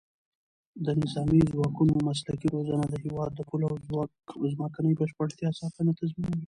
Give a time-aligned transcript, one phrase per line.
[0.85, 3.67] د نظامي ځواکونو مسلکي روزنه د هېواد د پولو
[4.01, 6.39] او ځمکنۍ بشپړتیا ساتنه تضمینوي.